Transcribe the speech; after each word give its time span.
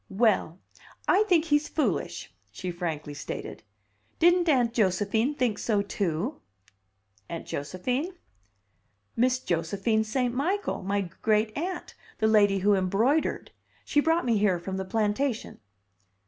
"Well, 0.09 0.57
I 1.07 1.25
think 1.29 1.45
he's 1.45 1.67
foolish!" 1.69 2.33
she 2.49 2.71
frankly 2.71 3.13
stated. 3.13 3.61
"Didn't 4.17 4.49
Aunt 4.49 4.73
Josephine 4.73 5.35
think 5.35 5.59
so, 5.59 5.83
too?" 5.83 6.41
"Aunt 7.29 7.45
Josephine?" 7.45 8.15
"Miss 9.15 9.37
Josephine 9.37 10.03
St. 10.03 10.33
Michael 10.33 10.81
my 10.81 11.01
greet 11.21 11.55
aunt 11.55 11.93
the 12.17 12.25
lady 12.25 12.57
who 12.65 12.73
embroidered. 12.73 13.51
She 13.85 13.99
brought 13.99 14.25
me 14.25 14.39
here 14.39 14.57
from 14.57 14.77
the 14.77 14.85
plantation." 14.85 15.59